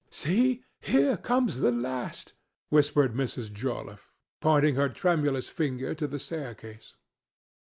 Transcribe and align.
"See! 0.09 0.63
here 0.79 1.15
comes 1.15 1.59
the 1.59 1.71
last," 1.71 2.33
whispered 2.69 3.13
Miss 3.15 3.35
Joliffe, 3.35 4.09
pointing 4.39 4.73
her 4.73 4.89
tremulous 4.89 5.47
finger 5.47 5.93
to 5.93 6.07
the 6.07 6.17
staircase. 6.17 6.95